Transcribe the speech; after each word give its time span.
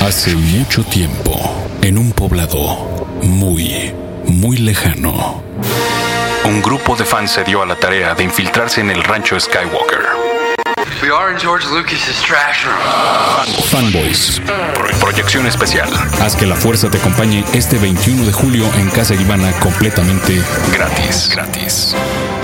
Hace 0.00 0.34
mucho 0.34 0.84
tiempo, 0.84 1.66
en 1.82 1.98
un 1.98 2.12
poblado 2.12 3.06
muy, 3.22 3.92
muy 4.24 4.56
lejano, 4.58 5.42
un 6.44 6.62
grupo 6.62 6.94
de 6.94 7.04
fans 7.04 7.32
se 7.32 7.44
dio 7.44 7.62
a 7.62 7.66
la 7.66 7.76
tarea 7.76 8.14
de 8.14 8.22
infiltrarse 8.24 8.80
en 8.80 8.90
el 8.90 9.02
rancho 9.02 9.38
Skywalker. 9.38 10.06
We 11.02 11.10
are 11.10 11.30
in 11.32 11.38
George 11.38 11.66
Lucas's 11.66 12.22
trash 12.22 12.64
room. 12.64 12.76
Fanboys. 13.70 14.40
Proyección 15.00 15.46
especial. 15.46 15.88
Haz 16.20 16.36
que 16.36 16.46
la 16.46 16.56
fuerza 16.56 16.90
te 16.90 16.98
acompañe 16.98 17.44
este 17.52 17.78
21 17.78 18.24
de 18.24 18.32
julio 18.32 18.64
en 18.76 18.90
Casa 18.90 19.14
Ivana 19.14 19.52
completamente 19.60 20.40
gratis. 20.72 21.30
Gratis. 21.32 21.94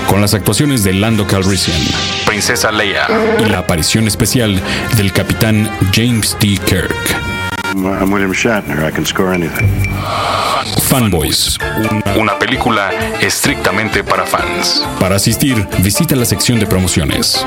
Con 0.07 0.21
las 0.21 0.33
actuaciones 0.33 0.83
de 0.83 0.93
Lando 0.93 1.25
Calrissian, 1.25 1.77
Princesa 2.25 2.71
Leia 2.71 3.07
y 3.39 3.49
la 3.49 3.59
aparición 3.59 4.07
especial 4.07 4.61
del 4.95 5.11
capitán 5.11 5.69
James 5.93 6.35
T. 6.39 6.59
Kirk. 6.65 6.93
I'm 7.73 8.11
William 8.11 8.31
Shatner. 8.31 8.87
I 8.87 8.91
can 8.91 9.05
score 9.05 9.33
anything. 9.33 9.67
Fanboys. 10.83 11.57
Una 12.15 12.37
película 12.37 12.91
estrictamente 13.19 14.03
para 14.03 14.25
fans. 14.25 14.85
Para 14.99 15.15
asistir, 15.15 15.67
visita 15.79 16.15
la 16.15 16.25
sección 16.25 16.59
de 16.59 16.67
promociones. 16.67 17.45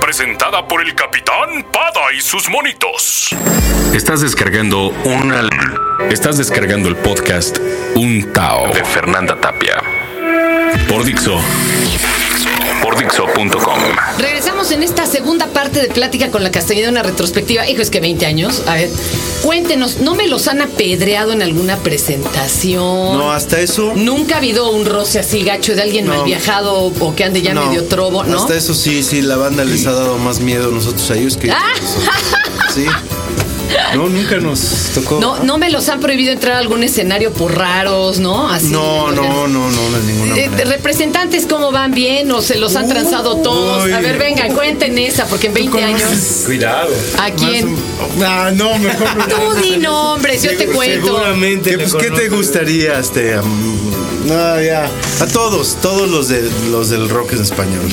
Presentada 0.00 0.66
por 0.68 0.82
el 0.82 0.94
Capitán 0.94 1.64
Pada 1.72 2.12
y 2.16 2.20
sus 2.20 2.50
monitos. 2.50 3.34
Estás 3.94 4.20
descargando 4.20 4.88
una. 5.04 5.48
Estás 6.10 6.36
descargando 6.36 6.88
el 6.88 6.96
podcast 6.96 7.58
Un 7.94 8.32
Tao 8.32 8.72
de 8.74 8.84
Fernanda 8.84 9.40
Tapia. 9.40 9.91
Por 10.88 11.04
Dixo. 11.04 11.38
Por 12.82 12.98
Dixo.com. 12.98 13.78
Regresamos 14.18 14.70
en 14.72 14.82
esta 14.82 15.06
segunda 15.06 15.46
parte 15.48 15.80
de 15.80 15.88
Plática 15.88 16.30
con 16.30 16.42
la 16.42 16.50
Castañeda, 16.50 16.88
una 16.88 17.02
retrospectiva. 17.02 17.68
Hijo, 17.68 17.82
es 17.82 17.90
que 17.90 18.00
20 18.00 18.26
años. 18.26 18.62
A 18.66 18.74
ver, 18.74 18.90
cuéntenos, 19.42 19.98
¿no 19.98 20.14
me 20.14 20.26
los 20.26 20.48
han 20.48 20.60
apedreado 20.62 21.32
en 21.32 21.42
alguna 21.42 21.76
presentación? 21.78 22.82
No, 23.18 23.32
hasta 23.32 23.60
eso. 23.60 23.92
Nunca 23.94 24.36
ha 24.36 24.38
habido 24.38 24.70
un 24.70 24.84
roce 24.86 25.18
así 25.20 25.42
gacho 25.42 25.74
de 25.74 25.82
alguien 25.82 26.06
No. 26.06 26.14
mal 26.16 26.24
viajado 26.24 26.74
o 26.74 27.14
que 27.14 27.24
ande 27.24 27.42
ya 27.42 27.54
no. 27.54 27.66
medio 27.66 27.84
trobo, 27.84 28.24
¿no? 28.24 28.38
Hasta 28.40 28.56
eso 28.56 28.74
sí, 28.74 29.02
sí, 29.02 29.22
la 29.22 29.36
banda 29.36 29.64
les 29.64 29.86
ha 29.86 29.92
dado 29.92 30.18
más 30.18 30.40
miedo 30.40 30.68
a 30.68 30.72
nosotros 30.72 31.10
a 31.10 31.16
ellos 31.16 31.36
que. 31.36 31.50
Ah. 31.50 31.60
Sí. 32.74 32.86
No, 33.94 34.08
nunca 34.08 34.36
nos 34.38 34.90
tocó. 34.94 35.20
No, 35.20 35.38
no 35.44 35.58
me 35.58 35.70
los 35.70 35.88
han 35.88 36.00
prohibido 36.00 36.32
entrar 36.32 36.54
a 36.54 36.58
algún 36.58 36.82
escenario 36.82 37.30
por 37.32 37.54
raros, 37.56 38.18
¿no? 38.20 38.48
Así. 38.48 38.66
no, 38.68 39.10
no, 39.12 39.46
no, 39.48 39.70
no, 39.70 39.90
de 39.90 40.02
ninguna 40.12 40.36
Eh, 40.36 40.48
manera. 40.48 40.70
representantes, 40.70 41.46
¿cómo 41.46 41.70
van 41.72 41.92
bien 41.92 42.30
o 42.32 42.40
se 42.42 42.56
los 42.56 42.74
han 42.76 42.88
transado 42.88 43.36
todos? 43.38 43.90
A 43.92 44.00
ver, 44.00 44.18
vengan, 44.18 44.54
cuenten 44.54 44.98
esa, 44.98 45.26
porque 45.26 45.48
en 45.48 45.54
20 45.54 45.82
años. 45.84 46.10
Cuidado. 46.46 46.88
¿A 47.18 47.30
quién? 47.30 47.76
Ah, 48.24 48.50
no, 48.54 48.78
mejor 48.78 49.16
no. 49.16 49.24
Tú 49.26 49.54
di 49.62 49.76
nombres, 49.76 50.42
yo 50.42 50.56
te 50.56 50.66
cuento. 50.66 51.06
Seguramente. 51.06 51.70
¿Qué, 51.70 51.78
pues, 51.78 51.94
¿qué 51.94 52.10
te 52.10 52.28
gustaría, 52.28 52.98
este? 52.98 53.34
am, 53.34 53.44
No, 54.26 54.60
ya. 54.62 54.90
a 55.20 55.26
todos, 55.26 55.76
todos 55.82 56.08
los, 56.08 56.28
de, 56.28 56.48
los 56.70 56.88
del 56.90 57.08
rock 57.08 57.32
en 57.34 57.42
español. 57.42 57.90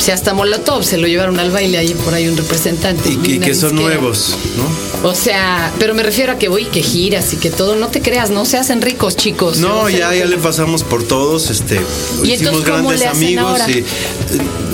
Si 0.00 0.10
hasta 0.10 0.32
Molotov 0.32 0.82
se 0.82 0.96
lo 0.96 1.06
llevaron 1.06 1.38
al 1.38 1.50
baile 1.50 1.76
ahí 1.76 1.92
por 1.92 2.14
ahí 2.14 2.26
un 2.26 2.34
representante. 2.34 3.10
Y 3.10 3.38
que, 3.38 3.54
son 3.54 3.76
nuevos, 3.76 4.34
¿no? 4.56 5.08
O 5.10 5.14
sea, 5.14 5.70
pero 5.78 5.94
me 5.94 6.02
refiero 6.02 6.32
a 6.32 6.38
que 6.38 6.48
voy, 6.48 6.64
que 6.64 6.82
giras 6.82 7.34
y 7.34 7.36
que 7.36 7.50
todo. 7.50 7.76
No 7.76 7.88
te 7.88 8.00
creas, 8.00 8.30
no 8.30 8.46
se 8.46 8.56
hacen 8.56 8.80
ricos, 8.80 9.16
chicos. 9.16 9.58
No, 9.58 9.90
ya, 9.90 10.14
ya 10.14 10.24
le 10.24 10.38
pasamos 10.38 10.84
por 10.84 11.02
todos, 11.02 11.50
este. 11.50 11.78
¿Y 12.22 12.32
hicimos 12.32 12.60
entonces 12.60 12.64
grandes 12.64 13.06
amigos 13.06 13.44
ahora? 13.44 13.70
y 13.70 13.84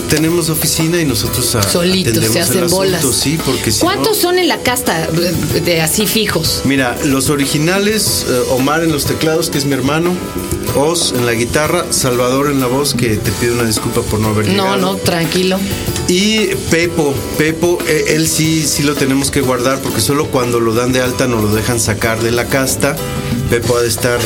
tenemos 0.08 0.48
oficina 0.50 1.00
y 1.00 1.04
nosotros 1.04 1.54
a- 1.54 1.62
Solitos 1.62 2.12
se 2.14 2.18
el 2.20 2.42
hacen 2.42 2.56
asunto, 2.64 2.76
bolas. 2.76 3.04
Sí, 3.14 3.38
porque 3.44 3.70
si 3.72 3.80
¿Cuántos 3.80 4.16
no- 4.18 4.22
son 4.22 4.38
en 4.38 4.48
la 4.48 4.62
casta 4.62 5.06
de, 5.08 5.60
de 5.60 5.80
así 5.80 6.06
fijos? 6.06 6.62
Mira, 6.64 6.96
los 7.04 7.28
originales, 7.30 8.26
eh, 8.28 8.40
Omar 8.50 8.82
en 8.84 8.92
los 8.92 9.04
teclados, 9.06 9.50
que 9.50 9.58
es 9.58 9.64
mi 9.64 9.72
hermano, 9.74 10.12
Oz 10.74 11.12
en 11.16 11.24
la 11.24 11.32
guitarra, 11.32 11.86
Salvador 11.90 12.50
en 12.50 12.60
la 12.60 12.66
voz, 12.66 12.92
que 12.94 13.16
te 13.16 13.30
pido 13.32 13.54
una 13.54 13.64
disculpa 13.64 14.02
por 14.02 14.20
no 14.20 14.28
haber 14.28 14.46
No, 14.48 14.64
llegado. 14.64 14.76
no, 14.78 14.96
tranquilo. 14.96 15.58
Y 16.08 16.48
Pepo, 16.70 17.14
Pepo, 17.38 17.78
eh, 17.86 18.04
él 18.08 18.28
sí, 18.28 18.62
sí 18.66 18.82
lo 18.82 18.94
tenemos 18.94 19.30
que 19.30 19.40
guardar 19.40 19.80
porque 19.80 20.00
solo 20.00 20.26
cuando 20.26 20.60
lo 20.60 20.74
dan 20.74 20.92
de 20.92 21.00
alta 21.00 21.26
nos 21.26 21.42
lo 21.42 21.54
dejan 21.54 21.80
sacar 21.80 22.20
de 22.22 22.30
la 22.30 22.46
casta. 22.46 22.94
Pepo 23.48 23.76
ha 23.76 23.82
de 23.82 23.88
estar, 23.88 24.18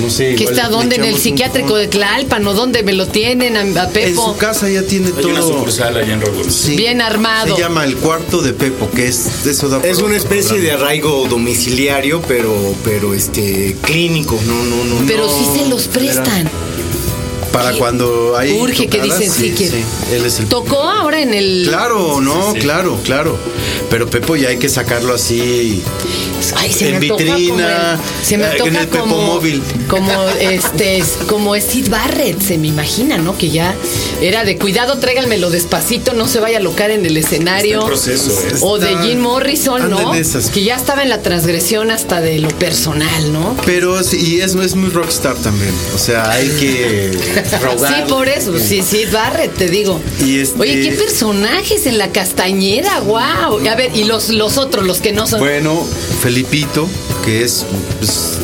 no 0.00 0.10
sé. 0.10 0.34
¿Que 0.34 0.44
está 0.44 0.68
dónde? 0.68 0.96
¿En 0.96 1.04
el 1.04 1.16
psiquiátrico 1.16 1.76
de 1.76 1.88
Tlalpan 1.88 2.46
o 2.46 2.54
dónde 2.54 2.82
me 2.82 2.92
lo 2.92 3.06
tienen 3.06 3.56
a, 3.56 3.60
a 3.60 3.84
En 3.86 3.92
Pepo? 3.92 4.32
su 4.32 4.36
casa 4.38 4.68
ya 4.68 4.82
tiene 4.82 5.12
Hay 5.16 5.24
una 5.24 5.40
todo. 5.40 5.52
sucursal 5.54 5.96
allá 5.96 6.14
en. 6.14 6.50
Sí. 6.50 6.76
Bien 6.76 7.00
armado. 7.00 7.54
Se 7.54 7.60
llama 7.62 7.84
el 7.84 7.96
cuarto 7.96 8.42
de 8.42 8.52
Pepo, 8.52 8.90
que 8.90 9.06
es 9.08 9.46
eso 9.46 9.68
da 9.68 9.80
Es 9.84 9.98
una 9.98 10.16
especie 10.16 10.60
de 10.60 10.72
arraigo 10.72 11.26
domiciliario, 11.28 12.20
pero, 12.26 12.54
pero 12.84 13.14
este 13.14 13.76
clínico. 13.82 14.38
No, 14.46 14.64
no, 14.64 14.84
no. 14.84 15.06
Pero 15.06 15.26
no. 15.26 15.32
sí 15.32 15.58
se 15.58 15.68
los 15.68 15.88
prestan. 15.88 16.48
para 17.52 17.72
cuando 17.74 18.36
hay 18.36 18.52
Urge 18.52 18.88
que 18.88 18.98
tocadas, 18.98 19.20
dicen 19.20 19.32
sí, 19.32 19.50
que 19.52 19.66
él 20.16 20.24
es 20.26 20.40
el 20.40 20.46
tocó 20.46 20.82
ahora 20.82 21.20
en 21.22 21.32
el 21.34 21.66
Claro, 21.68 22.20
no, 22.20 22.52
claro, 22.54 22.98
claro. 23.04 23.38
Pero 23.90 24.08
Pepo 24.10 24.34
ya 24.34 24.48
hay 24.48 24.56
que 24.56 24.68
sacarlo 24.68 25.14
así 25.14 25.82
Ay, 26.56 26.72
se 26.72 26.86
en 26.88 26.94
me 26.94 27.00
vitrina, 27.00 27.34
como 27.34 27.60
el- 27.60 28.24
se 28.26 28.38
me 28.38 28.44
eh, 28.44 28.56
en 28.64 28.76
el 28.76 28.88
como 28.88 29.16
móvil. 29.22 29.62
como 29.88 30.10
este 30.40 31.02
como 31.26 31.54
Sid 31.56 31.88
Barrett 31.88 32.40
se 32.40 32.58
me 32.58 32.68
imagina 32.68 33.16
no 33.18 33.36
que 33.38 33.50
ya 33.50 33.74
era 34.20 34.44
de 34.44 34.56
cuidado 34.58 34.98
tráiganmelo 34.98 35.50
despacito 35.50 36.12
no 36.14 36.28
se 36.28 36.40
vaya 36.40 36.58
a 36.58 36.60
locar 36.60 36.90
en 36.90 37.04
el 37.06 37.16
escenario 37.16 37.84
proceso, 37.86 38.30
¿eh? 38.32 38.54
o 38.60 38.78
de 38.78 38.96
Jim 38.98 39.20
Morrison 39.20 39.90
no 39.90 40.12
que 40.52 40.62
ya 40.64 40.76
estaba 40.76 41.02
en 41.02 41.08
la 41.08 41.22
transgresión 41.22 41.90
hasta 41.90 42.20
de 42.20 42.38
lo 42.38 42.48
personal 42.50 43.32
no 43.32 43.56
Pero 43.66 44.02
sí, 44.02 44.18
y 44.36 44.40
es, 44.40 44.54
es 44.54 44.74
muy 44.74 44.90
rockstar 44.90 45.34
también. 45.36 45.72
O 45.94 45.98
sea, 45.98 46.30
hay 46.30 46.48
que 46.48 47.12
rogar. 47.62 47.94
Sí, 47.94 48.02
por 48.08 48.28
eso, 48.28 48.58
sí, 48.58 48.82
Sid 48.82 49.12
Barrett, 49.12 49.54
te 49.56 49.68
digo. 49.68 50.00
Y 50.24 50.38
este- 50.40 50.60
Oye, 50.60 50.82
qué 50.82 50.92
personajes 50.92 51.86
en 51.86 51.98
la 51.98 52.10
castañeda, 52.12 53.00
wow. 53.00 53.60
A 53.68 53.74
ver, 53.76 53.90
y 53.94 54.04
los, 54.04 54.28
los 54.30 54.58
otros, 54.58 54.84
los 54.86 54.98
que 55.00 55.12
no 55.12 55.26
son. 55.26 55.40
Bueno, 55.40 55.86
Felipito, 56.34 56.88
que 57.24 57.44
es 57.44 57.64
pues, 58.00 58.40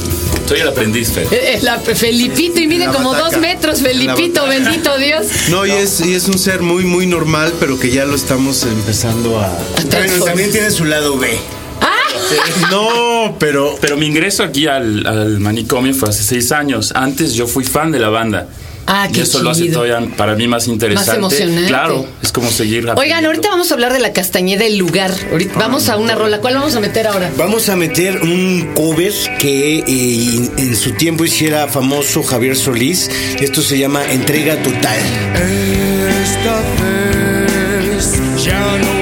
Soy 0.47 0.61
el 0.61 0.69
aprendiz, 0.69 1.11
Fer. 1.11 1.27
La 1.65 1.81
Felipito 1.81 2.61
y 2.61 2.69
mide 2.69 2.87
como 2.87 3.11
bataca. 3.11 3.31
dos 3.31 3.41
metros, 3.41 3.81
Felipito, 3.81 4.47
bendito 4.47 4.97
Dios. 4.97 5.27
No, 5.49 5.67
y 5.67 5.73
es, 5.73 6.01
y 6.01 6.15
es 6.15 6.29
un 6.29 6.39
ser 6.39 6.63
muy, 6.63 6.85
muy 6.85 7.09
normal, 7.09 7.53
pero 7.59 7.81
que 7.81 7.91
ya 7.91 8.05
lo 8.05 8.15
estamos 8.15 8.63
empezando 8.63 9.41
a. 9.41 9.59
Bueno, 9.91 10.25
también 10.25 10.53
tiene 10.53 10.71
su 10.71 10.85
lado 10.85 11.19
B. 11.19 11.37
No, 12.71 13.35
pero. 13.41 13.77
Pero 13.81 13.97
mi 13.97 14.07
ingreso 14.07 14.45
aquí 14.45 14.69
al, 14.69 15.05
al 15.05 15.41
manicomio 15.41 15.93
fue 15.93 16.11
hace 16.11 16.23
seis 16.23 16.53
años. 16.53 16.93
Antes 16.95 17.33
yo 17.35 17.49
fui 17.49 17.65
fan 17.65 17.91
de 17.91 17.99
la 17.99 18.09
banda. 18.09 18.47
Ah, 18.87 19.09
qué 19.13 19.21
y 19.21 19.23
eso 19.23 19.43
lo 19.43 19.51
hace 19.51 19.67
todavía 19.69 20.01
para 20.17 20.35
mí 20.35 20.49
más 20.49 20.67
interesante. 20.67 21.17
emocionante. 21.17 21.69
Claro, 21.69 22.07
es 22.23 22.33
como 22.33 22.51
seguir. 22.51 22.89
Oigan, 22.97 23.25
ahorita 23.25 23.49
vamos 23.49 23.71
a 23.71 23.75
hablar 23.75 23.93
de 23.93 24.01
la 24.01 24.13
castañeda, 24.13 24.65
el 24.65 24.79
lugar. 24.79 25.13
Ahorita 25.31 25.59
vamos 25.59 25.89
a 25.89 25.97
una 25.97 26.15
rola. 26.15 26.41
¿Cuál 26.41 26.55
vamos 26.55 26.75
a 26.75 26.81
meter 26.81 27.07
ahora? 27.07 27.31
Vamos 27.37 27.69
a 27.69 27.77
meter 27.77 28.23
un 28.23 28.71
cover 28.75 29.13
que 29.39 29.79
eh, 29.79 30.51
en 30.57 30.77
su 30.77 30.93
tiempo 30.93 31.25
hiciera 31.25 31.69
famoso 31.69 32.23
Javier 32.23 32.57
Solís. 32.57 33.11
Esto 33.41 33.63
se 33.63 33.79
llama 33.79 34.05
Entrega 34.11 34.57
Total. 34.63 34.99
Esta 36.25 36.61
vez 36.83 38.21
ya 38.45 38.79
no 38.79 39.00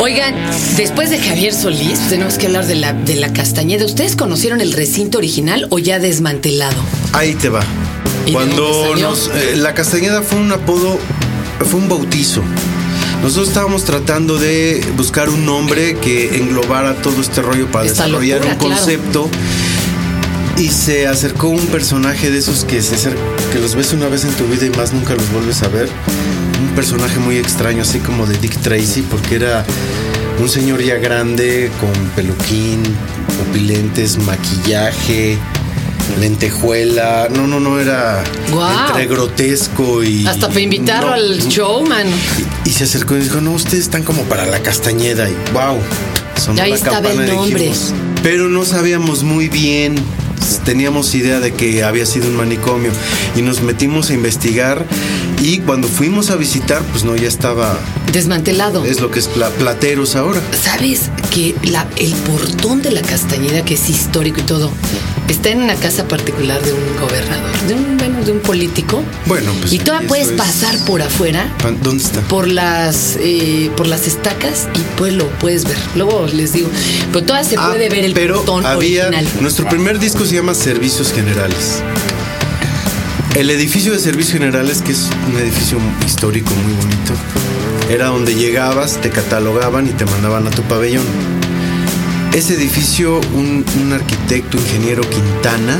Oigan, 0.00 0.34
después 0.78 1.10
de 1.10 1.18
Javier 1.18 1.52
Solís, 1.52 2.08
tenemos 2.08 2.38
que 2.38 2.46
hablar 2.46 2.66
de 2.66 2.74
la, 2.74 2.94
de 2.94 3.16
la 3.16 3.34
Castañeda. 3.34 3.84
¿Ustedes 3.84 4.16
conocieron 4.16 4.62
el 4.62 4.72
recinto 4.72 5.18
original 5.18 5.66
o 5.68 5.78
ya 5.78 5.98
desmantelado? 5.98 6.82
Ahí 7.12 7.34
te 7.34 7.50
va. 7.50 7.60
¿Y 8.24 8.32
de 8.32 8.38
dónde 8.38 8.54
Cuando 8.56 8.96
nos, 8.96 9.28
eh, 9.28 9.56
la 9.56 9.74
Castañeda 9.74 10.22
fue 10.22 10.38
un 10.38 10.50
apodo, 10.52 10.98
fue 11.70 11.80
un 11.80 11.90
bautizo. 11.90 12.42
Nosotros 13.22 13.48
estábamos 13.48 13.84
tratando 13.84 14.38
de 14.38 14.82
buscar 14.96 15.28
un 15.28 15.44
nombre 15.44 15.94
que 15.96 16.34
englobara 16.38 16.94
todo 17.02 17.20
este 17.20 17.42
rollo 17.42 17.70
para 17.70 17.84
Esta 17.84 18.04
desarrollar 18.04 18.38
locura, 18.38 18.54
un 18.54 18.58
claro. 18.58 18.74
concepto. 18.76 19.30
Y 20.56 20.68
se 20.68 21.08
acercó 21.08 21.48
un 21.48 21.66
personaje 21.66 22.30
de 22.30 22.38
esos 22.38 22.64
que, 22.64 22.80
se 22.80 22.96
que 23.52 23.58
los 23.58 23.74
ves 23.74 23.92
una 23.92 24.08
vez 24.08 24.24
en 24.24 24.32
tu 24.32 24.44
vida 24.46 24.64
y 24.64 24.70
más 24.70 24.94
nunca 24.94 25.14
los 25.14 25.30
vuelves 25.30 25.62
a 25.62 25.68
ver. 25.68 25.90
Un 26.60 26.68
personaje 26.74 27.18
muy 27.18 27.36
extraño, 27.38 27.82
así 27.82 27.98
como 28.00 28.26
de 28.26 28.36
Dick 28.38 28.56
Tracy, 28.58 29.02
porque 29.02 29.36
era 29.36 29.64
un 30.40 30.48
señor 30.48 30.82
ya 30.82 30.96
grande, 30.96 31.70
con 31.80 31.90
peluquín, 32.10 32.82
pupilentes, 33.38 34.18
maquillaje, 34.18 35.38
lentejuela. 36.20 37.28
No, 37.30 37.46
no, 37.46 37.60
no, 37.60 37.78
era 37.80 38.22
Guau. 38.50 38.88
entre 38.88 39.06
grotesco 39.06 40.02
y. 40.02 40.26
Hasta 40.26 40.48
para 40.48 40.60
invitarlo 40.60 41.08
no, 41.08 41.14
al 41.14 41.48
show, 41.48 41.86
man. 41.86 42.06
Y, 42.64 42.68
y 42.68 42.72
se 42.72 42.84
acercó 42.84 43.16
y 43.16 43.20
dijo: 43.20 43.40
No, 43.40 43.52
ustedes 43.52 43.80
están 43.84 44.02
como 44.02 44.22
para 44.24 44.46
la 44.46 44.60
castañeda. 44.60 45.28
Y 45.28 45.34
wow, 45.52 45.78
Ahí 46.60 46.70
la 46.70 46.76
estaba 46.76 46.96
campana 47.00 47.24
el 47.24 47.28
y 47.28 47.32
nombre. 47.36 47.58
dijimos, 47.64 47.94
Pero 48.22 48.48
no 48.48 48.64
sabíamos 48.64 49.22
muy 49.22 49.48
bien. 49.48 49.94
Teníamos 50.64 51.14
idea 51.14 51.38
de 51.40 51.52
que 51.52 51.84
había 51.84 52.06
sido 52.06 52.28
un 52.28 52.36
manicomio 52.36 52.90
y 53.36 53.42
nos 53.42 53.60
metimos 53.62 54.10
a 54.10 54.14
investigar 54.14 54.84
y 55.50 55.58
cuando 55.58 55.88
fuimos 55.88 56.30
a 56.30 56.36
visitar 56.36 56.80
pues 56.92 57.02
no 57.02 57.16
ya 57.16 57.26
estaba 57.26 57.76
Desmantelado. 58.12 58.84
es 58.84 59.00
lo 59.00 59.10
que 59.10 59.18
es 59.18 59.26
pla- 59.26 59.50
plateros 59.50 60.14
ahora 60.14 60.40
¿Sabes 60.62 61.10
que 61.32 61.54
la, 61.64 61.86
el 61.96 62.12
portón 62.12 62.82
de 62.82 62.90
la 62.92 63.02
Castañeda, 63.02 63.64
que 63.64 63.74
es 63.74 63.88
histórico 63.90 64.40
y 64.40 64.44
todo, 64.44 64.70
está 65.28 65.48
en 65.50 65.62
una 65.62 65.74
casa 65.74 66.06
particular 66.06 66.60
de 66.62 66.72
un 66.72 66.80
gobernador, 67.00 67.50
de 67.68 67.74
un, 67.74 67.96
bueno, 67.98 68.24
de 68.24 68.32
un 68.32 68.40
político? 68.40 69.02
Bueno, 69.26 69.52
pues, 69.60 69.72
Y 69.72 69.78
todavía 69.78 70.08
puedes 70.08 70.28
es- 70.28 70.32
pasar 70.36 70.76
por 70.86 71.02
afuera, 71.02 71.52
¿Dónde 71.82 72.02
está? 72.04 72.20
por 72.22 72.46
las, 72.48 73.16
eh, 73.20 73.70
por 73.76 73.86
las 73.86 74.06
estacas 74.06 74.68
y 74.74 74.80
pues 74.96 75.12
lo 75.14 75.28
puedes 75.38 75.64
ver. 75.64 75.76
Luego 75.96 76.26
les 76.32 76.52
digo, 76.52 76.68
pero 77.12 77.24
todavía 77.26 77.48
se 77.48 77.56
Ah, 77.58 77.68
puede 77.70 77.88
ver 77.88 78.04
el 78.04 78.12
pero 78.12 78.36
portón 78.36 78.66
había 78.66 79.06
original. 79.08 79.26
nuestro 79.40 79.68
primer 79.68 79.98
disco 79.98 80.24
se 80.26 80.34
llama 80.36 80.54
Servicios 80.54 81.12
Generales. 81.12 81.82
El 83.34 83.48
edificio 83.50 83.92
de 83.92 83.98
Servicios 83.98 84.34
Generales, 84.34 84.82
que 84.82 84.92
es 84.92 85.08
un 85.30 85.38
edificio 85.38 85.78
histórico 86.06 86.52
muy 86.54 86.72
bonito, 86.74 87.12
era 87.88 88.06
donde 88.06 88.34
llegabas, 88.34 89.00
te 89.00 89.10
catalogaban 89.10 89.86
y 89.86 89.90
te 89.90 90.04
mandaban 90.04 90.46
a 90.46 90.50
tu 90.50 90.62
pabellón. 90.62 91.04
Ese 92.34 92.54
edificio, 92.54 93.20
un, 93.34 93.64
un 93.82 93.92
arquitecto, 93.92 94.56
ingeniero 94.56 95.02
Quintana, 95.08 95.78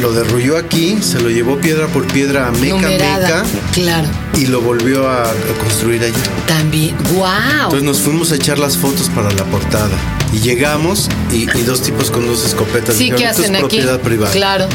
lo 0.00 0.12
derrulló 0.12 0.58
aquí, 0.58 0.98
se 1.00 1.20
lo 1.20 1.30
llevó 1.30 1.56
piedra 1.58 1.86
por 1.86 2.06
piedra 2.06 2.48
a 2.48 2.52
Meca 2.52 2.74
Numerada. 2.74 3.42
Meca 3.44 3.44
Claro, 3.72 4.08
y 4.36 4.46
lo 4.46 4.60
volvió 4.60 5.08
a, 5.08 5.22
a 5.30 5.34
construir 5.64 6.02
allí. 6.02 6.12
también. 6.46 6.94
¡Wow! 7.14 7.24
Entonces 7.64 7.82
nos 7.82 8.00
fuimos 8.00 8.30
a 8.32 8.34
echar 8.36 8.58
las 8.58 8.76
fotos 8.76 9.08
para 9.08 9.30
la 9.32 9.44
portada. 9.44 9.96
Y 10.32 10.38
llegamos 10.40 11.08
y, 11.32 11.42
y 11.56 11.62
dos 11.62 11.82
tipos 11.82 12.10
con 12.10 12.26
dos 12.26 12.44
escopetas. 12.44 12.96
Sí, 12.96 13.10
¿qué 13.10 13.24
"Esto 13.24 13.42
es 13.42 13.50
aquí? 13.50 13.58
propiedad 13.60 14.00
privada. 14.00 14.32
Claro. 14.32 14.66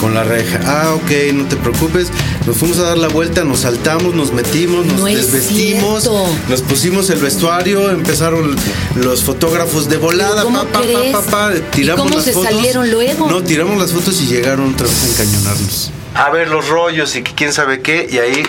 Con 0.00 0.12
la 0.14 0.24
reja. 0.24 0.60
Ah, 0.64 0.94
ok, 0.94 1.10
no 1.34 1.44
te 1.46 1.56
preocupes. 1.56 2.08
Nos 2.46 2.56
fuimos 2.56 2.78
a 2.78 2.82
dar 2.82 2.98
la 2.98 3.08
vuelta, 3.08 3.44
nos 3.44 3.60
saltamos, 3.60 4.14
nos 4.14 4.32
metimos, 4.32 4.84
nos 4.86 5.00
No 5.00 5.08
es 5.08 5.30
desvestimos, 5.32 6.10
nos 6.48 6.62
pusimos 6.62 7.08
el 7.10 7.20
vestuario, 7.20 7.90
empezaron 7.90 8.54
los 8.96 9.22
fotógrafos 9.22 9.88
de 9.88 9.96
volada, 9.96 10.42
¿Cómo 10.42 10.64
pa, 10.64 10.72
pa, 10.72 10.80
pa, 10.80 10.84
crees? 10.84 11.12
pa, 11.12 11.22
pa, 11.22 11.50
tiramos 11.70 12.04
¿Y 12.06 12.08
cómo 12.08 12.16
las 12.16 12.24
se 12.24 12.32
fotos. 12.32 12.50
salieron 12.52 12.90
luego? 12.90 13.28
No, 13.30 13.42
tiramos 13.42 13.78
las 13.78 13.92
fotos 13.92 14.20
y 14.20 14.26
llegaron 14.26 14.74
otra 14.74 14.86
vez 14.86 15.02
a 15.04 15.08
encañonarnos. 15.22 15.90
A 16.14 16.30
ver 16.30 16.48
los 16.48 16.68
rollos 16.68 17.14
y 17.16 17.22
que 17.22 17.32
quién 17.34 17.52
sabe 17.52 17.80
qué, 17.80 18.06
y 18.10 18.18
ahí, 18.18 18.42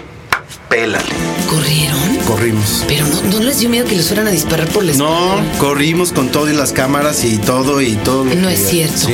pélale. 0.69 1.05
¿Corrieron? 1.49 2.15
Corrimos. 2.27 2.83
Pero 2.87 3.05
no, 3.07 3.21
no 3.23 3.39
les 3.39 3.59
dio 3.59 3.69
miedo 3.69 3.85
que 3.85 3.95
les 3.95 4.07
fueran 4.07 4.27
a 4.27 4.31
disparar 4.31 4.67
por 4.69 4.83
la 4.83 4.93
No, 4.93 5.39
espalda. 5.39 5.57
corrimos 5.59 6.11
con 6.11 6.29
todo 6.29 6.49
y 6.49 6.53
las 6.53 6.71
cámaras 6.71 7.23
y 7.23 7.37
todo 7.37 7.81
y 7.81 7.93
todo. 7.95 8.25
lo 8.25 8.35
No 8.35 8.49
es 8.49 8.67
cierto. 8.69 8.97
Sí, 9.07 9.13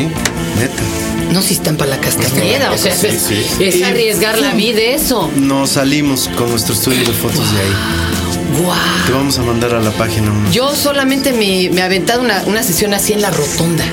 neta. 0.59 0.83
No, 1.31 1.41
si 1.41 1.53
están 1.53 1.77
para 1.77 1.91
la 1.91 1.97
castañeda. 2.01 2.71
O 2.71 2.77
sea, 2.77 2.95
Sí, 2.95 3.07
es, 3.09 3.21
sí. 3.21 3.45
es 3.63 3.75
Y- 3.77 3.83
arriesgar 3.83 4.37
la 4.39 4.53
vida 4.53 4.79
eso. 4.81 5.29
Nos 5.35 5.71
salimos 5.71 6.29
con 6.37 6.49
nuestro 6.49 6.73
estudio 6.73 6.99
de 6.99 7.13
fotos 7.13 7.51
de 7.53 7.59
ahí. 7.61 8.61
¡Guau! 8.61 8.77
Te 9.05 9.13
vamos 9.13 9.37
a 9.39 9.43
mandar 9.43 9.73
a 9.73 9.79
la 9.79 9.91
página. 9.91 10.29
Yo 10.51 10.75
solamente 10.75 11.31
me, 11.31 11.69
me 11.73 11.79
he 11.79 11.83
aventado 11.83 12.21
una, 12.21 12.43
una 12.47 12.63
sesión 12.63 12.93
así 12.93 13.13
en 13.13 13.21
la 13.21 13.29
rotonda. 13.31 13.85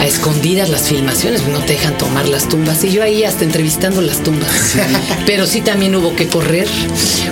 A 0.00 0.06
escondidas 0.06 0.68
las 0.68 0.82
filmaciones, 0.88 1.46
no 1.48 1.58
te 1.60 1.72
dejan 1.72 1.98
tomar 1.98 2.28
las 2.28 2.48
tumbas. 2.48 2.84
Y 2.84 2.90
yo 2.92 3.02
ahí 3.02 3.24
hasta 3.24 3.44
entrevistando 3.44 4.00
las 4.00 4.22
tumbas. 4.22 4.48
Pero 5.26 5.46
sí 5.46 5.60
también 5.60 5.94
hubo 5.96 6.14
que 6.14 6.28
correr. 6.28 6.68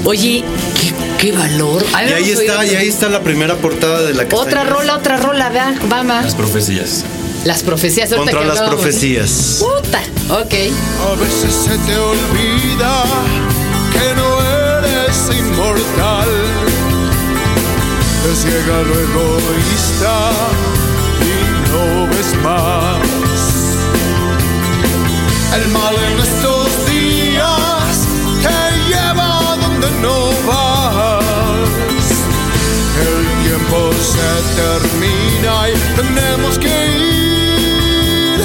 Oye, 0.05 0.43
qué, 0.81 0.93
qué 1.19 1.33
valor. 1.33 1.85
Y 2.09 2.13
ahí 2.13 2.31
está, 2.31 2.65
y 2.67 2.75
ahí 2.75 2.89
está 2.89 3.09
la 3.09 3.23
primera 3.23 3.55
portada 3.57 4.03
de 4.03 4.15
la 4.15 4.25
Otra 4.25 4.37
castañeda. 4.37 4.65
rola, 4.65 4.97
otra 4.97 5.17
rola, 5.17 5.49
vea, 5.51 5.75
vamos. 5.89 6.25
Las 6.25 6.35
profecías. 6.35 7.05
Las 7.45 7.63
profecías. 7.63 8.13
Contra 8.13 8.41
que 8.41 8.47
las 8.47 8.59
hablábamos. 8.59 8.83
profecías. 8.83 9.61
Puta, 9.61 10.01
ok. 10.31 10.55
A 11.13 11.15
veces 11.21 11.55
se 11.55 11.79
te 11.79 11.97
olvida 11.97 13.05
que 13.93 14.15
no 14.17 14.43
eres 14.43 15.39
inmortal. 15.39 16.29
Te 18.25 18.35
ciega 18.35 18.83
lo 18.83 18.95
egoísta 19.01 20.31
y 21.23 21.46
no 21.77 22.07
ves 22.11 22.31
más. 22.43 23.09
El 25.57 25.65
mal 25.79 25.95
en 26.11 26.17
estos 26.29 26.69
días 26.91 27.93
te 28.45 28.59
lleva 28.89 29.31
donde 29.65 29.89
no 30.05 30.19
vas. 30.49 32.09
El 33.09 33.19
tiempo 33.45 33.79
se 34.13 34.31
termina 34.63 35.55
y 35.71 35.75
tenemos 36.01 36.53
que 36.65 36.77
ir 37.15 38.39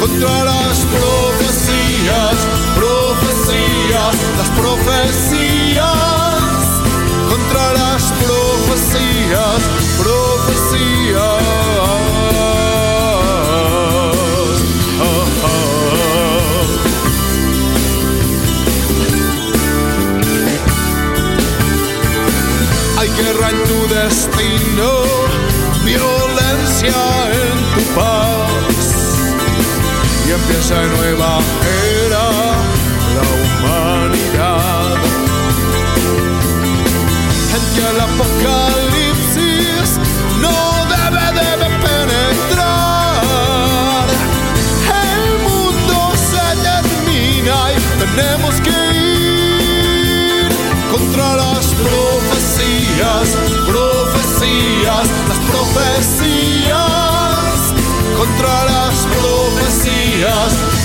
contra 0.00 0.34
las 0.50 0.76
profecías, 0.96 2.36
profecías, 2.80 4.14
las 4.40 4.50
profecías, 4.60 5.90
contra 7.30 7.62
las 7.72 7.77
destino, 24.08 24.90
violencia 25.84 26.98
en 27.40 27.56
tu 27.74 27.82
paz. 27.94 28.96
Y 30.26 30.28
empieza 30.32 30.74
nueva 30.96 31.30
era, 32.04 32.26
la 33.16 33.26
humanidad. 33.36 34.96
En 37.56 37.62
que 37.74 37.82
el 37.92 37.98
apocalipsis 38.08 39.88
no 40.44 40.58
debe, 40.94 41.24
debe 41.40 41.68
penetrar. 41.86 42.46
El 45.04 45.22
mundo 45.48 45.96
se 46.30 46.46
termina 46.68 47.56
y 47.74 47.78
tenemos 48.02 48.52
que 48.66 48.78
ir 48.96 50.48
contra 50.92 51.26
las 51.36 51.64
profecías, 51.84 53.26
profecías, 54.38 55.08
las 55.28 55.38
profecías, 55.38 56.74
contra 58.16 58.64
las 58.64 59.06
profecías. 59.06 60.77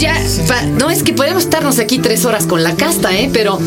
Ya, 0.00 0.14
pa- 0.48 0.62
no 0.62 0.90
es 0.90 1.02
que 1.02 1.12
podemos 1.12 1.44
estarnos 1.44 1.78
aquí 1.78 1.98
tres 1.98 2.24
horas 2.24 2.46
con 2.46 2.62
la 2.62 2.74
casta, 2.76 3.16
¿eh? 3.16 3.30
Pero 3.32 3.58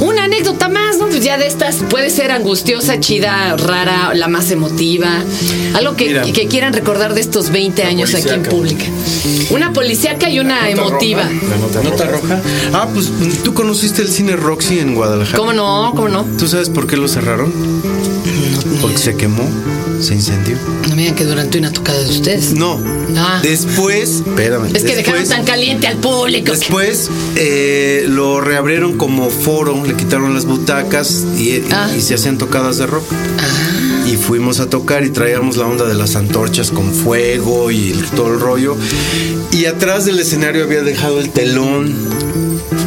una 0.00 0.24
anécdota 0.24 0.68
más, 0.68 0.98
¿no? 0.98 1.06
Pues 1.06 1.24
ya 1.24 1.38
de 1.38 1.46
estas 1.46 1.76
puede 1.88 2.10
ser 2.10 2.30
angustiosa, 2.30 3.00
chida, 3.00 3.56
rara, 3.56 4.12
la 4.14 4.28
más 4.28 4.50
emotiva. 4.50 5.08
Algo 5.74 5.96
que, 5.96 6.06
Mira. 6.08 6.22
que 6.22 6.46
quieran 6.46 6.72
recordar 6.72 7.14
de 7.14 7.20
estos 7.20 7.50
20 7.50 7.82
años 7.84 8.14
aquí 8.14 8.28
en 8.28 8.42
pública. 8.42 8.84
Una 9.50 9.72
policíaca 9.72 10.28
y 10.30 10.38
una 10.40 10.68
emotiva. 10.70 11.22
La 11.24 11.56
nota, 11.56 11.82
¿Nota 11.82 12.04
roja? 12.06 12.40
Ah, 12.72 12.88
pues 12.92 13.10
tú 13.42 13.54
conociste 13.54 14.02
el 14.02 14.08
cine 14.08 14.36
Roxy 14.36 14.78
en 14.78 14.94
Guadalajara. 14.94 15.38
¿Cómo 15.38 15.52
no? 15.52 15.92
¿Cómo 15.96 16.08
no? 16.08 16.24
¿Tú 16.38 16.46
sabes 16.46 16.68
por 16.68 16.86
qué 16.86 16.96
lo 16.96 17.08
cerraron? 17.08 17.52
Porque 18.80 18.98
se 18.98 19.14
quemó, 19.16 19.48
se 20.00 20.14
incendió. 20.14 20.56
No 20.88 20.96
me 20.96 21.02
digan 21.02 21.14
que 21.16 21.24
durante 21.24 21.58
una 21.58 21.72
tocada 21.72 22.00
de 22.02 22.08
ustedes. 22.10 22.52
No. 22.52 22.80
Ah. 23.16 23.40
Después, 23.42 24.22
espérame. 24.26 24.66
Es 24.74 24.84
que 24.84 24.96
dejaron 24.96 25.20
después- 25.20 25.28
tan 25.28 25.44
caliente 25.44 25.86
al 25.86 25.96
público. 25.98 26.52
que- 26.52 26.58
Después 26.58 27.10
eh, 27.36 28.04
lo 28.08 28.40
reabrieron 28.40 28.96
como 28.96 29.30
foro, 29.30 29.84
le 29.84 29.94
quitaron 29.94 30.34
las 30.34 30.44
butacas 30.46 31.24
y, 31.38 31.62
Ah. 31.72 31.90
y 31.96 32.00
se 32.00 32.14
hacían 32.14 32.38
tocadas 32.38 32.78
de 32.78 32.86
rock. 32.86 33.04
Y 34.06 34.16
fuimos 34.16 34.58
a 34.60 34.68
tocar 34.68 35.04
y 35.04 35.10
traíamos 35.10 35.56
la 35.56 35.66
onda 35.66 35.84
de 35.86 35.94
las 35.94 36.16
antorchas 36.16 36.70
con 36.70 36.92
fuego 36.92 37.70
y 37.70 37.92
todo 38.16 38.32
el 38.34 38.40
rollo. 38.40 38.76
Y 39.52 39.66
atrás 39.66 40.04
del 40.04 40.18
escenario 40.18 40.64
había 40.64 40.82
dejado 40.82 41.20
el 41.20 41.30
telón 41.30 41.94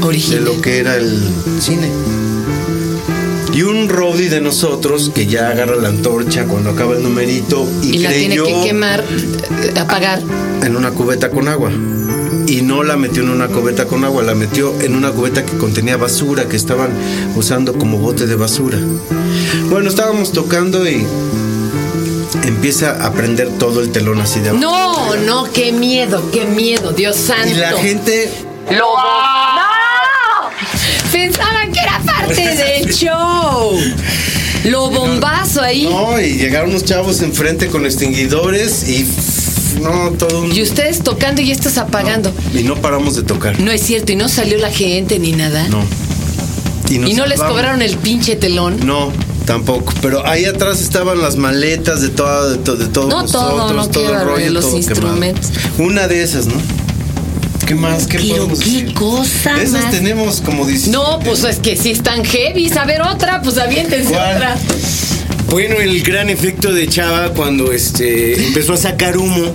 de 0.02 0.06
Original. 0.06 0.44
lo 0.44 0.62
que 0.62 0.80
era 0.80 0.98
el 0.98 1.18
cine. 1.62 1.88
Y 3.54 3.62
un 3.62 3.88
roadie 3.88 4.30
de 4.30 4.42
nosotros 4.42 5.12
que 5.14 5.28
ya 5.28 5.50
agarra 5.50 5.76
la 5.76 5.90
antorcha 5.90 6.46
cuando 6.46 6.72
acaba 6.72 6.96
el 6.96 7.04
numerito 7.04 7.68
y, 7.84 7.98
Y 7.98 7.98
la 8.00 8.10
tiene 8.12 8.38
que 8.38 8.62
quemar, 8.64 9.04
eh, 9.04 9.80
apagar. 9.80 10.22
en 10.64 10.76
una 10.76 10.92
cubeta 10.92 11.30
con 11.30 11.48
agua. 11.48 11.72
Y 12.48 12.62
no 12.62 12.84
la 12.84 12.98
metió 12.98 13.22
en 13.24 13.30
una 13.30 13.48
cubeta 13.48 13.86
con 13.86 14.04
agua, 14.04 14.24
la 14.24 14.34
metió 14.36 14.74
en 14.82 14.96
una 14.96 15.12
cubeta 15.12 15.46
que 15.46 15.58
contenía 15.58 15.98
basura, 15.98 16.46
que 16.46 16.56
estaban 16.58 16.90
usando 17.36 17.74
como 17.74 18.00
bote 18.00 18.26
de 18.26 18.36
basura. 18.36 18.78
Bueno, 19.70 19.88
estábamos 19.88 20.32
tocando 20.34 20.88
y 20.90 21.06
empieza 22.46 23.06
a 23.06 23.14
prender 23.14 23.50
todo 23.60 23.82
el 23.82 23.92
telón 23.92 24.20
así 24.20 24.40
de 24.40 24.50
agua. 24.50 24.60
No, 24.62 25.16
no, 25.16 25.52
qué 25.52 25.72
miedo, 25.72 26.24
qué 26.32 26.46
miedo, 26.46 26.92
Dios 26.92 27.16
santo. 27.16 27.50
Y 27.50 27.54
la 27.54 27.72
gente 27.74 28.32
¡Lobo! 28.72 28.98
¡No! 28.98 30.50
Pensaban 31.12 31.72
que 31.72 31.80
era 31.80 32.02
parte 32.28 32.56
del 32.84 32.94
show. 32.94 33.78
Lo 34.66 34.90
bombazo 34.90 35.62
ahí. 35.62 35.84
No, 35.84 36.20
y 36.20 36.34
llegaron 36.38 36.70
unos 36.70 36.86
chavos 36.86 37.22
enfrente 37.22 37.68
con 37.68 37.86
extinguidores 37.86 38.88
y 38.90 39.06
no, 39.82 40.12
todo 40.12 40.42
un... 40.44 40.56
Y 40.56 40.62
ustedes 40.62 41.00
tocando 41.00 41.42
y 41.42 41.52
estos 41.52 41.78
apagando. 41.78 42.32
Y 42.54 42.64
no 42.64 42.76
paramos 42.76 43.16
de 43.16 43.24
tocar. 43.24 43.60
No 43.60 43.72
es 43.72 43.82
cierto, 43.82 44.12
y 44.14 44.16
no 44.16 44.30
salió 44.30 44.58
la 44.60 44.72
gente 44.72 45.20
ni 45.20 45.34
nada. 45.34 45.68
No. 45.68 45.84
y 46.90 47.14
no 47.14 47.26
les 47.26 47.42
cobraron 47.42 47.82
el 47.82 47.98
pinche 47.98 48.36
telón. 48.38 48.78
No, 48.86 49.12
tampoco. 49.46 49.94
Pero 50.02 50.26
ahí 50.26 50.46
atrás 50.46 50.80
estaban 50.80 51.20
las 51.22 51.36
maletas 51.36 52.02
de 52.02 52.10
todo, 52.10 52.52
de, 52.52 52.58
to- 52.60 52.76
de 52.78 52.86
todos 52.88 53.10
No, 53.10 53.26
todo, 53.26 53.58
nosotros, 53.58 53.76
no, 53.88 53.92
todo 53.92 54.06
el 54.06 54.12
barbaridad, 54.12 54.36
rollo, 54.38 54.52
los 54.52 54.64
todo 54.66 54.80
quemado. 54.80 54.92
instrumentos. 54.94 55.52
Una 55.80 56.08
de 56.08 56.24
esas, 56.24 56.46
¿no? 56.46 56.56
¿Qué 57.66 57.76
más? 57.76 58.08
¿Qué 58.08 58.18
Pero 58.20 58.36
podemos 58.46 58.60
qué 58.60 58.66
decir? 58.66 58.94
cosa 58.94 59.62
Esas 59.62 59.84
más. 59.84 59.92
tenemos 59.92 60.42
como 60.42 60.66
17. 60.66 60.92
No, 60.96 61.20
pues 61.20 61.44
es 61.44 61.58
que 61.60 61.76
si 61.78 61.92
están 61.92 62.24
heavy, 62.26 62.72
a 62.78 62.86
ver 62.86 63.02
otra, 63.02 63.42
pues 63.42 63.58
aviéntense 63.58 64.10
¿Cuál? 64.12 64.36
otra. 64.36 64.56
Bueno, 65.50 65.76
el 65.80 66.02
gran 66.04 66.30
efecto 66.30 66.74
de 66.74 66.88
Chava 66.88 67.30
cuando 67.34 67.72
este 67.72 68.48
empezó 68.48 68.74
a 68.74 68.78
sacar 68.78 69.18
humo. 69.18 69.54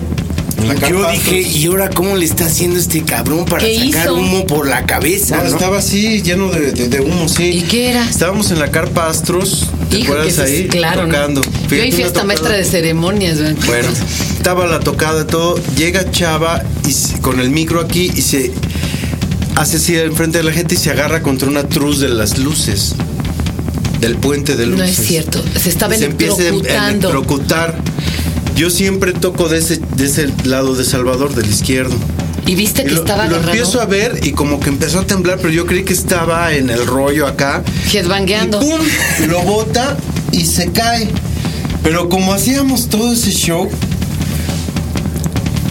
La 0.67 0.75
Yo 0.89 1.09
dije. 1.11 1.41
¿y 1.41 1.67
ahora 1.67 1.89
cómo 1.89 2.17
le 2.17 2.25
está 2.25 2.47
haciendo 2.47 2.79
este 2.81 3.03
cabrón 3.05 3.45
para 3.45 3.65
¿Qué 3.65 3.77
sacar 3.77 4.05
hizo? 4.07 4.15
humo 4.15 4.45
por 4.47 4.67
la 4.69 4.85
cabeza? 4.87 5.37
No, 5.37 5.45
no? 5.45 5.49
estaba 5.49 5.79
así, 5.79 6.21
lleno 6.23 6.51
de, 6.51 6.73
de- 6.73 6.89
de 6.89 7.01
humo, 7.01 7.29
sí. 7.29 7.45
¿Y 7.45 7.63
qué 7.63 7.91
era? 7.91 8.09
Estábamos 8.09 8.51
en 8.51 8.59
la 8.59 8.71
carpa 8.71 9.09
Astros, 9.09 9.69
¿te 9.89 10.01
Hijo, 10.01 10.13
acuerdas 10.15 10.39
ahí? 10.41 10.67
claro, 10.69 11.07
¿no? 11.07 11.13
tocando. 11.15 11.43
Yo 11.43 11.77
una 11.83 11.93
fiesta 11.97 12.25
maestra 12.25 12.57
de 12.57 12.65
ceremonias, 12.65 13.39
¿verdad? 13.39 13.57
Bueno, 13.67 13.89
estaba 14.37 14.67
la 14.67 14.81
tocada 14.81 15.27
todo, 15.27 15.61
llega 15.77 16.11
Chava 16.11 16.63
y 16.87 17.21
con 17.21 17.39
el 17.41 17.51
micro 17.51 17.81
aquí 17.81 18.11
y 18.15 18.23
se 18.23 18.51
hace 19.55 19.77
así 19.77 19.97
enfrente 19.97 20.39
de 20.39 20.45
la 20.45 20.53
gente 20.53 20.75
y 20.75 20.79
se 20.79 20.91
agarra 20.91 21.23
contra 21.23 21.49
una 21.49 21.63
truz 21.69 22.01
de 22.01 22.09
las 22.09 22.37
luces. 22.39 22.95
Del 24.01 24.17
puente 24.17 24.55
de 24.55 24.65
No 24.67 24.77
luces. 24.77 24.99
es 25.01 25.07
cierto, 25.07 25.43
se 25.61 25.69
estaba 25.71 25.97
Y 25.97 25.99
se 25.99 26.05
empieza 26.05 26.35
a 26.35 26.39
electrocutando. 26.49 27.09
electrocutar. 27.11 27.79
Yo 28.59 28.71
siempre 28.71 29.13
toco 29.13 29.49
de 29.49 29.59
ese, 29.59 29.77
de 29.95 30.07
ese 30.07 30.33
lado 30.43 30.75
de 30.75 30.83
Salvador, 30.83 31.33
del 31.33 31.49
izquierdo. 31.49 31.95
Y 32.45 32.57
viste 32.57 32.83
que 32.83 32.91
lo, 32.91 33.03
estaba 33.03 33.27
lo 33.27 33.37
agarrado. 33.37 33.53
empiezo 33.53 33.81
a 33.81 33.85
ver 33.85 34.19
y 34.25 34.33
como 34.33 34.59
que 34.59 34.69
empezó 34.69 34.99
a 34.99 35.07
temblar, 35.07 35.39
pero 35.39 35.51
yo 35.51 35.65
creí 35.65 35.85
que 35.85 35.93
estaba 35.93 36.53
en 36.53 36.69
el 36.69 36.85
rollo 36.85 37.29
acá. 37.29 37.63
Headbangueando. 37.93 38.61
Y 38.61 38.65
¡pum! 38.65 38.81
Lo 39.29 39.43
bota 39.43 39.97
y 40.33 40.45
se 40.45 40.73
cae. 40.73 41.09
Pero 41.85 42.09
como 42.09 42.33
hacíamos 42.33 42.89
todo 42.89 43.13
ese 43.13 43.31
show, 43.31 43.71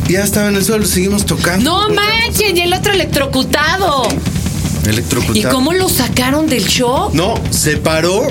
ya 0.07 0.23
estaba 0.23 0.47
en 0.47 0.55
el 0.55 0.63
suelo, 0.63 0.85
seguimos 0.85 1.25
tocando. 1.25 1.89
No 1.89 1.93
manches, 1.93 2.53
y 2.55 2.61
el 2.61 2.71
otro 2.71 2.93
electrocutado. 2.93 4.07
Electrocutado. 4.87 5.37
¿Y 5.37 5.43
cómo 5.43 5.73
lo 5.73 5.89
sacaron 5.89 6.47
del 6.47 6.65
show? 6.65 7.09
No, 7.11 7.33
se 7.49 7.75
paró 7.75 8.25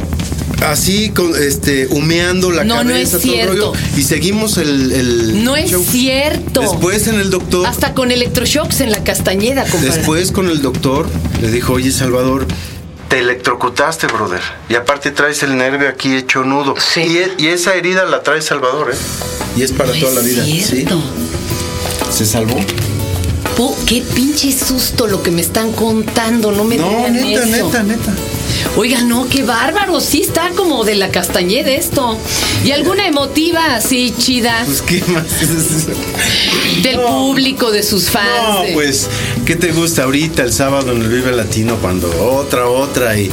así, 0.64 1.10
con, 1.10 1.32
este, 1.36 1.86
humeando 1.90 2.50
la 2.50 2.64
No, 2.64 2.82
no 2.84 2.90
cabeza, 2.90 3.16
es 3.16 3.22
todo 3.22 3.32
el 3.32 3.38
cierto. 3.38 3.52
rollo, 3.52 3.72
y 3.96 4.02
seguimos 4.02 4.56
el, 4.58 4.92
el 4.92 5.44
No 5.44 5.56
es 5.56 5.70
cierto. 5.90 6.60
Después 6.60 7.06
en 7.08 7.16
el 7.20 7.30
doctor. 7.30 7.66
Hasta 7.66 7.94
con 7.94 8.10
electroshocks 8.10 8.80
en 8.80 8.90
la 8.90 9.02
castañeda, 9.04 9.64
compadre. 9.64 9.96
Después 9.96 10.32
con 10.32 10.48
el 10.48 10.62
doctor 10.62 11.06
le 11.40 11.50
dijo, 11.50 11.74
oye 11.74 11.92
Salvador, 11.92 12.46
te 13.08 13.20
electrocutaste, 13.20 14.06
brother. 14.08 14.40
Y 14.68 14.74
aparte 14.74 15.10
traes 15.12 15.42
el 15.42 15.56
nervio 15.56 15.88
aquí 15.88 16.14
hecho 16.16 16.42
nudo. 16.42 16.74
Sí. 16.78 17.00
Y, 17.02 17.18
e- 17.18 17.32
y 17.38 17.46
esa 17.48 17.74
herida 17.74 18.04
la 18.04 18.22
trae 18.22 18.42
Salvador, 18.42 18.90
¿eh? 18.92 18.96
Y 19.56 19.62
es 19.62 19.72
para 19.72 19.92
No 19.92 20.00
toda 20.00 20.14
la 20.14 20.20
vida. 20.22 20.44
cierto. 20.44 21.00
Sí. 21.00 22.16
Se 22.18 22.26
salvó. 22.26 22.56
Po, 23.56 23.76
qué 23.86 24.02
pinche 24.14 24.52
susto 24.52 25.06
lo 25.06 25.22
que 25.22 25.30
me 25.30 25.40
están 25.40 25.72
contando, 25.72 26.52
no 26.52 26.64
me 26.64 26.76
No, 26.76 27.08
neta, 27.08 27.44
eso. 27.44 27.66
neta, 27.68 27.82
neta. 27.84 28.14
Oiga, 28.76 29.02
no, 29.02 29.28
qué 29.28 29.42
bárbaro, 29.42 30.00
sí 30.00 30.22
está 30.22 30.50
como 30.50 30.84
de 30.84 30.94
la 30.96 31.10
castañeda 31.10 31.70
esto. 31.70 32.18
¿Y 32.64 32.72
alguna 32.72 33.06
emotiva 33.06 33.74
así 33.76 34.12
chida 34.18 34.62
Pues 34.66 34.82
qué 34.82 35.02
más. 35.08 35.26
del 36.82 37.00
público, 37.00 37.70
de 37.70 37.82
sus 37.82 38.10
fans? 38.10 38.26
No, 38.48 38.62
de- 38.62 38.72
pues, 38.72 39.08
¿qué 39.46 39.54
te 39.56 39.70
gusta 39.72 40.02
ahorita 40.02 40.42
el 40.42 40.52
sábado 40.52 40.92
en 40.92 41.02
el 41.02 41.08
Vive 41.08 41.30
Latino 41.32 41.76
cuando 41.80 42.08
otra, 42.24 42.66
otra 42.68 43.16
y, 43.18 43.30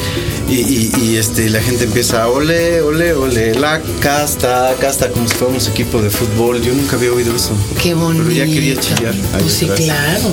y, 0.47 0.53
y- 0.53 0.91
y, 1.01 1.17
este, 1.17 1.49
la 1.49 1.61
gente 1.61 1.85
empieza 1.85 2.23
a 2.23 2.27
ole, 2.29 2.81
ole, 2.81 3.13
ole, 3.13 3.55
la 3.55 3.81
casta, 3.99 4.75
casta, 4.79 5.09
como 5.09 5.27
si 5.27 5.33
fuéramos 5.35 5.67
equipo 5.67 6.01
de 6.01 6.09
fútbol. 6.11 6.61
Yo 6.61 6.73
nunca 6.73 6.95
había 6.97 7.11
oído 7.11 7.35
eso. 7.35 7.51
Qué 7.81 7.93
bonito. 7.95 8.25
Pero 8.27 8.35
ya 8.35 8.45
quería 8.45 8.75
chillar. 8.79 9.13
ahí 9.33 9.41
Pues 9.41 9.53
sí, 9.53 9.65
claro. 9.67 10.29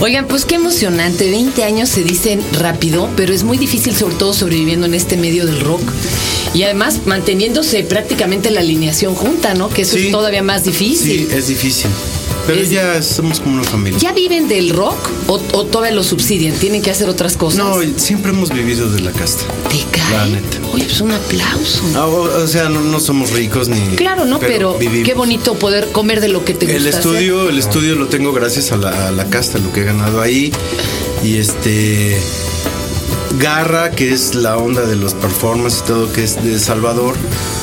Oigan, 0.00 0.26
pues 0.28 0.44
qué 0.44 0.54
emocionante. 0.54 1.28
20 1.28 1.64
años 1.64 1.88
se 1.88 2.04
dicen 2.04 2.40
rápido, 2.58 3.08
pero 3.16 3.34
es 3.34 3.42
muy 3.42 3.58
difícil, 3.58 3.94
sobre 3.96 4.14
todo 4.14 4.32
sobreviviendo 4.32 4.86
en 4.86 4.94
este 4.94 5.16
medio 5.16 5.44
del 5.44 5.60
rock. 5.60 5.82
Y 6.54 6.62
además 6.62 7.00
manteniéndose 7.06 7.82
prácticamente 7.84 8.50
la 8.50 8.60
alineación 8.60 9.14
junta, 9.14 9.54
¿no? 9.54 9.68
Que 9.70 9.82
eso 9.82 9.96
Sí. 9.96 10.06
es 10.06 10.12
todavía 10.12 10.42
más 10.42 10.64
difícil. 10.64 11.28
Sí, 11.28 11.34
es 11.36 11.48
difícil. 11.48 11.90
Pero 12.50 12.62
Es- 12.62 12.70
ya 12.70 13.02
somos 13.02 13.40
como 13.40 13.54
una 13.60 13.64
familia. 13.64 13.98
¿Ya 13.98 14.12
viven 14.12 14.48
del 14.48 14.70
rock 14.70 14.96
o, 15.28 15.40
o 15.52 15.64
todavía 15.66 15.94
lo 15.94 16.02
subsidian? 16.02 16.54
¿Tienen 16.56 16.82
que 16.82 16.90
hacer 16.90 17.08
otras 17.08 17.36
cosas? 17.36 17.58
No, 17.58 17.76
siempre 17.96 18.32
hemos 18.32 18.50
vivido 18.50 18.90
de 18.90 19.00
la 19.00 19.12
casta. 19.12 19.44
¿Te 19.68 19.78
cae? 19.96 20.10
la 20.16 20.26
neta. 20.26 20.58
Oye, 20.72 20.84
pues 20.84 21.00
un 21.00 21.12
aplauso. 21.12 21.82
Ah, 21.94 22.06
o, 22.06 22.22
o 22.42 22.46
sea, 22.48 22.68
no, 22.68 22.80
no 22.80 22.98
somos 23.00 23.30
ricos 23.30 23.68
ni. 23.68 23.78
claro, 23.96 24.24
¿no? 24.24 24.38
Pero, 24.40 24.76
qué 24.78 25.14
bonito 25.14 25.54
poder 25.54 25.88
comer 25.92 26.20
de 26.20 26.28
lo 26.28 26.44
que 26.44 26.54
te 26.54 26.66
gusta 26.66 26.76
El 26.80 26.86
hacer. 26.88 26.94
estudio, 27.00 27.48
el 27.48 27.58
estudio 27.58 27.94
lo 27.94 28.08
tengo 28.08 28.32
gracias 28.32 28.72
a 28.72 28.76
la, 28.76 29.08
a 29.08 29.10
la 29.10 29.26
casta, 29.30 29.58
lo 29.58 29.72
que 29.72 29.80
he 29.82 29.84
ganado 29.84 30.20
ahí. 30.20 30.52
Y 31.22 31.36
este. 31.36 32.18
Garra, 33.38 33.90
que 33.90 34.12
es 34.12 34.34
la 34.34 34.56
onda 34.56 34.82
de 34.82 34.96
los 34.96 35.14
performances 35.14 35.82
y 35.84 35.86
todo, 35.86 36.12
que 36.12 36.24
es 36.24 36.42
de 36.42 36.58
Salvador, 36.58 37.16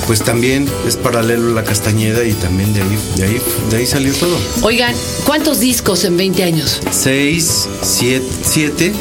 pues 0.05 0.24
también 0.24 0.67
es 0.88 0.95
paralelo 0.95 1.51
a 1.51 1.53
la 1.53 1.63
Castañeda 1.63 2.24
y 2.25 2.33
también 2.33 2.74
de 2.74 2.81
ahí, 2.81 2.97
de 3.17 3.24
ahí, 3.24 3.41
de 3.69 3.77
ahí 3.77 3.86
salió 3.86 4.13
todo. 4.13 4.38
Oigan, 4.62 4.95
¿cuántos 5.25 5.59
discos 5.59 6.05
en 6.05 6.17
20 6.17 6.43
años? 6.43 6.79
Seis, 6.91 7.67
siete, 7.81 8.27
siete, 8.43 8.93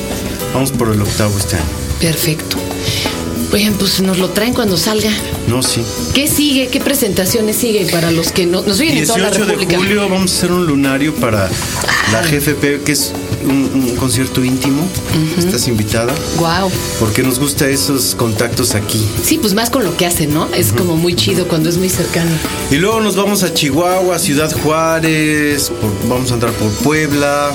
vamos 0.53 0.73
por 0.73 0.91
el 0.91 1.01
octavo 1.01 1.39
este 1.39 1.57
año. 1.57 1.65
Perfecto. 2.01 2.57
Oigan, 3.53 3.75
pues 3.75 4.01
nos 4.01 4.19
lo 4.19 4.31
traen 4.31 4.53
cuando 4.53 4.77
salga. 4.77 5.11
No, 5.47 5.63
sí. 5.63 5.81
¿Qué 6.15 6.27
sigue? 6.27 6.67
¿Qué 6.69 6.81
presentaciones 6.81 7.57
sigue 7.57 7.87
para 7.91 8.11
los 8.11 8.33
que 8.33 8.45
no, 8.45 8.63
nos 8.63 8.81
oyen 8.81 8.99
en 8.99 9.07
toda 9.07 9.19
la 9.19 9.31
18 9.31 9.47
de 9.47 9.53
República? 9.53 9.77
julio 9.79 10.09
vamos 10.09 10.33
a 10.33 10.37
hacer 10.37 10.53
un 10.53 10.67
lunario 10.67 11.15
para 11.15 11.49
la 12.13 12.23
GFP, 12.23 12.83
que 12.85 12.93
es 12.93 13.13
un, 13.47 13.97
concierto 13.97 14.45
íntimo. 14.45 14.87
Estás 15.39 15.69
invitada. 15.69 16.15
Wow. 16.39 16.71
Porque 16.99 17.23
nos 17.23 17.39
gusta 17.39 17.69
esos 17.69 18.15
contactos 18.15 18.75
aquí. 18.75 19.07
Sí, 19.23 19.39
pues 19.39 19.55
más 19.55 19.71
con 19.71 19.85
lo 19.85 19.97
que 19.97 20.07
hacen, 20.07 20.33
¿no? 20.33 20.49
Es 20.55 20.73
como 20.73 20.97
muy 20.97 21.15
chido 21.15 21.49
cuando 21.49 21.69
es 21.69 21.79
muy 21.79 21.89
cercano. 21.89 22.31
Y 22.71 22.77
luego 22.77 23.01
nos 23.01 23.17
vamos 23.17 23.43
a 23.43 23.53
Chihuahua, 23.53 24.19
Ciudad 24.19 24.53
Juárez, 24.63 25.73
vamos 26.09 26.31
a 26.31 26.35
entrar 26.35 26.53
por 26.53 26.71
Puebla. 26.83 27.53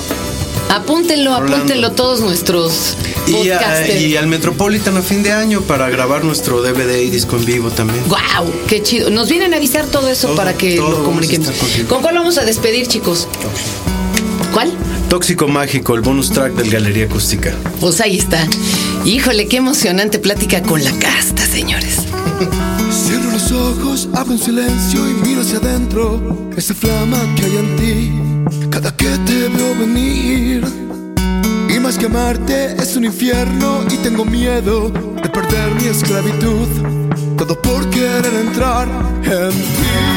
Apúntenlo, 0.70 1.36
Orlando. 1.36 1.56
apúntenlo 1.56 1.92
todos 1.92 2.20
nuestros 2.20 2.96
ah, 3.26 3.86
y, 3.90 4.16
al 4.16 4.26
Metropolitan 4.26 4.96
a 4.96 5.02
fin 5.02 5.22
de 5.22 5.30
año 5.30 5.60
para 5.60 5.90
grabar 5.90 6.24
nuestro 6.24 6.62
DVD 6.62 7.02
y 7.02 7.10
disco 7.10 7.36
en 7.36 7.44
vivo 7.44 7.70
también. 7.70 8.02
¡Wow! 8.08 8.50
¡Qué 8.68 8.82
chido! 8.82 9.10
Nos 9.10 9.28
vienen 9.28 9.52
a 9.52 9.58
avisar 9.58 9.86
todo 9.86 10.08
eso 10.08 10.34
para 10.34 10.54
que 10.54 10.76
lo 10.76 11.04
comuniquemos. 11.04 11.50
¿Con 11.88 12.00
cuál 12.00 12.14
vamos 12.14 12.38
a 12.38 12.44
despedir, 12.44 12.86
chicos? 12.86 13.28
¿Cuál? 14.54 14.72
Tóxico 15.12 15.46
Mágico, 15.46 15.94
el 15.94 16.00
bonus 16.00 16.30
track 16.30 16.54
del 16.54 16.70
Galería 16.70 17.04
Acústica. 17.04 17.52
Pues 17.80 18.00
ahí 18.00 18.16
está. 18.16 18.48
Híjole, 19.04 19.46
qué 19.46 19.58
emocionante 19.58 20.18
plática 20.18 20.62
con 20.62 20.82
la 20.82 20.90
casta, 20.92 21.44
señores. 21.44 21.98
Cierro 22.90 23.30
los 23.30 23.52
ojos, 23.52 24.08
hago 24.14 24.32
un 24.32 24.38
silencio 24.38 25.06
y 25.10 25.12
miro 25.28 25.42
hacia 25.42 25.58
adentro. 25.58 26.50
Esa 26.56 26.72
flama 26.72 27.18
que 27.36 27.44
hay 27.44 27.56
en 27.58 27.76
ti, 27.76 28.68
cada 28.70 28.96
que 28.96 29.10
te 29.26 29.50
veo 29.50 29.78
venir. 29.78 30.64
Y 31.68 31.78
más 31.78 31.98
que 31.98 32.06
amarte 32.06 32.74
es 32.82 32.96
un 32.96 33.04
infierno 33.04 33.84
y 33.92 33.98
tengo 33.98 34.24
miedo 34.24 34.88
de 34.88 35.28
perder 35.28 35.74
mi 35.74 35.88
esclavitud. 35.88 36.68
Todo 37.36 37.60
por 37.60 37.90
querer 37.90 38.32
entrar 38.32 38.88
en 39.24 39.50
ti. 39.50 40.11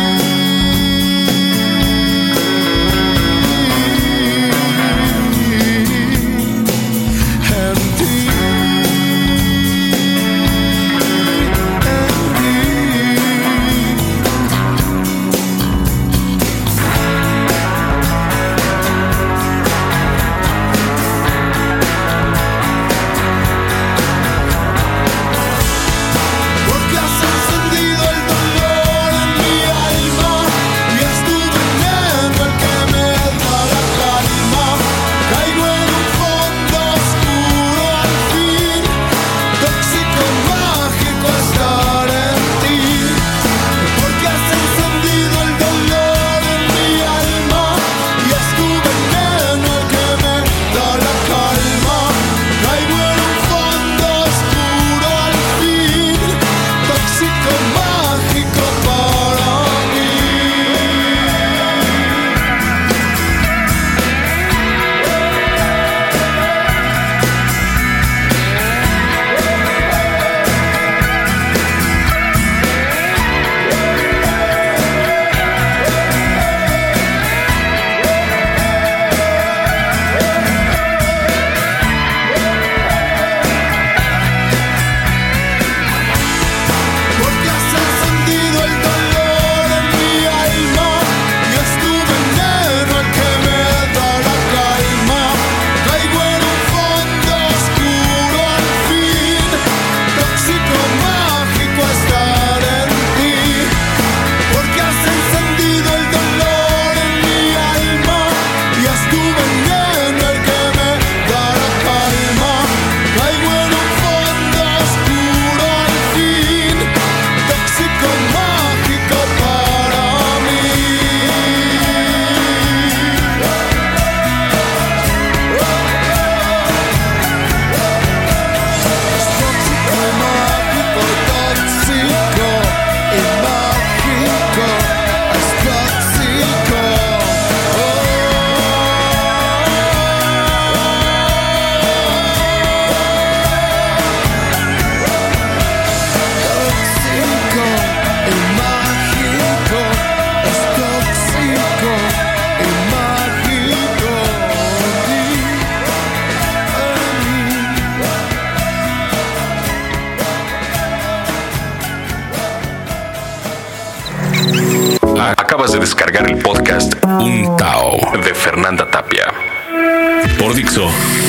そ。 170.76 171.25